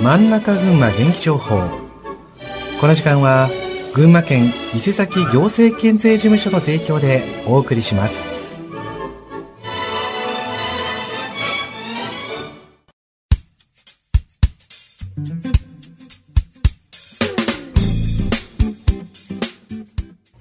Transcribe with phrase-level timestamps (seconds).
[0.00, 1.58] 真ん中群馬元気情報
[2.80, 3.50] この時間は
[3.94, 8.14] 群馬県伊勢崎行政県税事務所の提供でお送りします。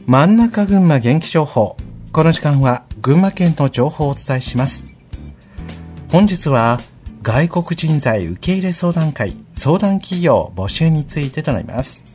[0.05, 1.77] 真ん中群馬元気情報
[2.13, 4.85] この時間は群馬県の情報をお伝えします。
[6.09, 6.77] 本日は
[7.27, 12.05] 外国人材受け入れ相談会相談企業募集についてとなります。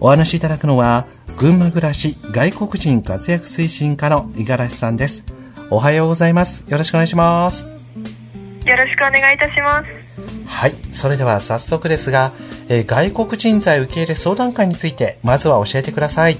[0.00, 1.06] お話しいただくのは
[1.38, 5.22] 群馬暮らし外国人活躍推進課の五十嵐さんです。
[5.70, 6.68] おはようございます。
[6.68, 7.68] よろしくお願いします。
[7.68, 10.44] よろしくお願いいたします。
[10.44, 12.32] はいそれでは早速ですが、
[12.68, 16.36] えー、外国人材受け入れ相談会についてまずは教えてください。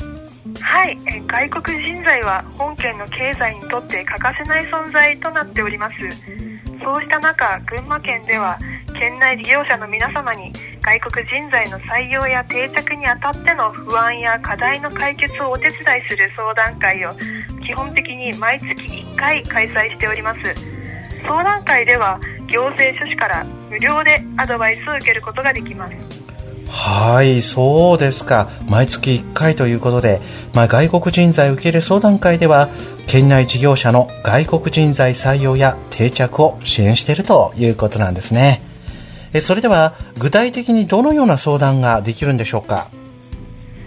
[0.61, 6.50] はい、え外国人材は本県の経済にとって欠かせない存在となっております
[6.83, 8.59] そうした中群馬県では
[8.99, 10.53] 県内事業者の皆様に
[10.83, 15.77] 外国人材の採用や定着にあたっての不安や課題の解決をお手伝い
[16.09, 17.13] する相談会を
[17.67, 20.41] 基本的に毎月1回開催しております。
[21.23, 26.20] 相談会では行政書士から無料でアドバイスを受けることができます。
[26.71, 28.49] はい、そうですか。
[28.69, 30.21] 毎月1回ということで、
[30.55, 32.69] まあ、外国人材受け入れ相談会では、
[33.07, 38.63] 県内事業者の外国人材採用や定着を支援しているということなんですね。
[39.33, 42.87] えそれでは、具体的にどのような相談ができるんでしょうか？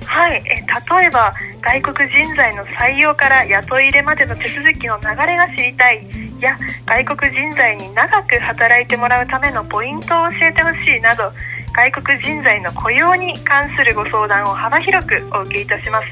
[0.05, 0.55] はい、え
[1.01, 6.05] 例えば外国人材の採用から雇い入れまでの手続きの流れが知りたい
[6.39, 11.31] や外国人材に長く働いてもらうためのポイントを教えてほしいなど
[11.73, 16.07] 外国人材の雇用に関するご相談を幅広くお受けいたします。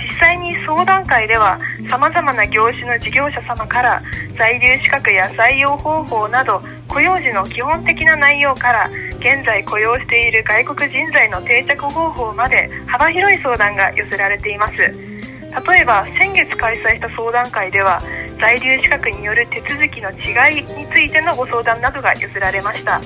[0.00, 1.58] 実際に相談会では
[1.90, 4.02] さまざまな業種の事業者様から
[4.38, 14.76] 在留資格や採用方法など雇用時の基本的な内容から現在雇用している外国人材の定着方法まで幅広い相談が寄せられています。
[14.76, 18.02] 例えば先月開催した相談会では
[18.40, 23.00] 在留資格による手続きの違いについてのご相談などが寄せられました。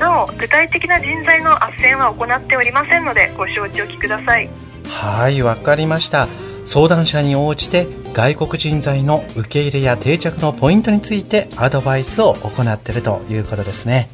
[0.00, 4.50] なお具体的な人材の斡旋は行っておりませんのでご承知おきください。
[4.88, 6.26] はいわかりました。
[6.66, 14.08] 相談者に応じて外国人材の受け入れや定着のポイントについてアドバイスを行っているということですね。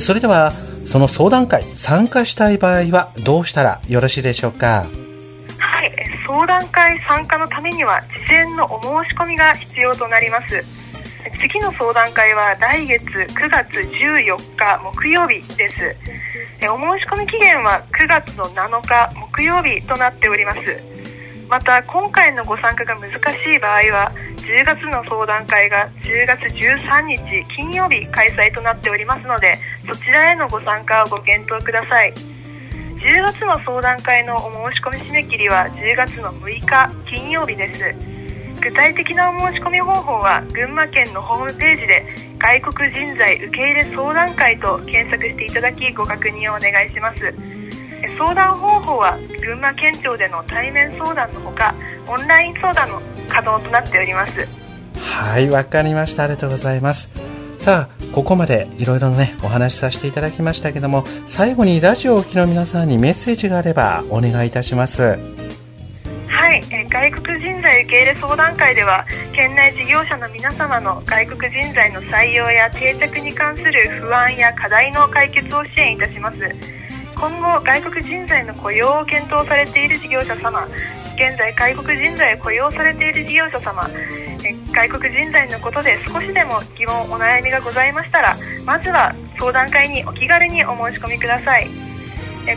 [0.00, 0.52] それでは
[0.86, 4.86] その相談会参加したい場合はどうしたらよろしいでしょうか？
[5.58, 5.92] はい
[6.26, 10.64] 相談会参加のためには事前のお申し込みが必要となります
[11.40, 15.96] 次の相談会は来月9月14日木曜日です。
[16.70, 20.60] お申し込み期限は9月の7日木曜日となっております。
[21.48, 23.16] また今回のご参加が難し
[23.54, 29.56] い場合は10月の相談会が10月13日金曜日開催となっておりますので
[29.86, 32.14] そちらへのご参加をご検討ください。
[33.00, 38.19] 10月の相談会のお申し込み締め切りは10月の6日金曜日です。
[38.60, 42.04] 具体的なお申し込み方法は群馬県のホームページで
[42.38, 47.34] 外国人材受け入れ相談会と検索していただきご確認をお願いします。
[48.18, 51.74] 相談方法は群馬県庁での対面相談のほか
[52.06, 54.46] オンライン相談の可能となっております。
[55.00, 56.24] はいわかりました。
[56.24, 57.08] ありがとうございます。
[57.58, 65.39] さあここまでいろいろねお話しさせていただきましたけども最後にラジオをお聞きの皆さんにメッセージがあればお願いいたします。
[66.50, 76.40] はい、え外国人材受け入れ相談会では県内事業者の皆様の外国人材の採用や定着に関する不安や課題の解決を支援いたします。
[77.14, 80.66] 今後外国人材の雇用を検討されている事業者様
[81.14, 83.88] 現在外国人材を雇用されている事業者様
[84.72, 88.34] 外国人材のことで少しでも疑問お悩みがございましたら
[88.66, 91.68] まずは相談会にお気軽にお申し込みください。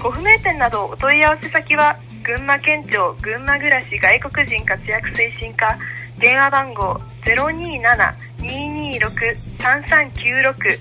[0.01, 5.77] ご不明点などお問い合わせ先は群馬県庁群馬暮らし外国人活躍推進課
[6.19, 6.99] 電話番号
[8.39, 10.79] 027-226-3396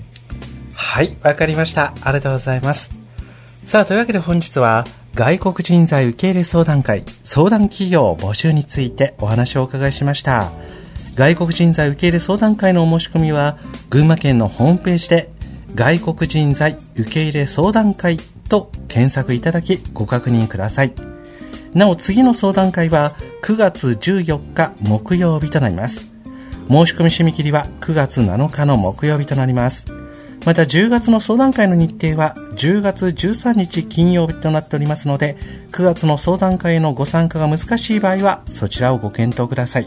[0.74, 1.94] はいわかりました。
[2.02, 2.90] ありがとうございます。
[3.66, 4.86] さあというわけで本日は
[5.16, 10.50] 外国人材受け入れ相談会相談企業募集についてお話をお伺いしました。
[11.16, 13.58] 外国人材受け入れ相談会のお申し込みは
[13.90, 15.30] 群馬県のホームページで
[15.76, 18.18] 外国人材受け入れ相談会
[18.50, 20.94] と検索いただきご確認ください。
[21.74, 23.14] なお次の相談会は
[23.44, 26.10] 9月14日木曜日となります。
[26.68, 29.86] 申し込み締め切りは9月7日の木曜日となります。
[30.46, 35.38] また10月の相談会の日程は10月13日金曜日となっておりますので、
[35.72, 39.86] 9月の相談会へのご参加が難しい場合はそちらをご検討ください。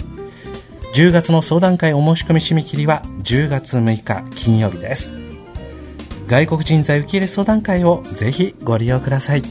[0.95, 5.22] 10月の相談会お申し込み締め切りは10月6日金曜日です
[6.27, 9.43] 外国人材受け入れ相談会をぜひご利用ください。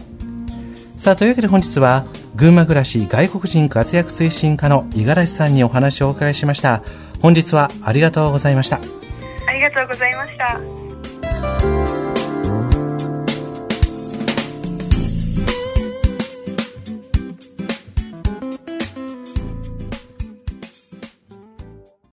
[0.97, 6.83] さあというわけで本日は群馬暮らし外国人活躍推進課の五十嵐さんにお話をお伺いしました。
[7.21, 8.79] 本日はありがとうございました。
[9.47, 10.90] ありがとうございました。